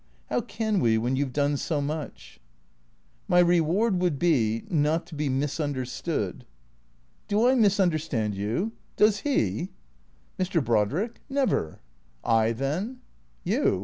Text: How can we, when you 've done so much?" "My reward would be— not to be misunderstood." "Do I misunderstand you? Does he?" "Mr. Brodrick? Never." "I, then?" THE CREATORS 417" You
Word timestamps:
How 0.31 0.41
can 0.41 0.79
we, 0.79 0.97
when 0.97 1.15
you 1.15 1.27
've 1.27 1.31
done 1.33 1.57
so 1.57 1.79
much?" 1.79 2.39
"My 3.27 3.37
reward 3.37 3.99
would 4.01 4.17
be— 4.17 4.63
not 4.71 5.05
to 5.05 5.15
be 5.15 5.29
misunderstood." 5.29 6.43
"Do 7.27 7.47
I 7.47 7.53
misunderstand 7.53 8.33
you? 8.33 8.71
Does 8.95 9.19
he?" 9.19 9.69
"Mr. 10.39 10.59
Brodrick? 10.59 11.21
Never." 11.29 11.81
"I, 12.23 12.51
then?" 12.51 13.01
THE 13.43 13.51
CREATORS 13.51 13.63
417" 13.63 13.69
You 13.77 13.79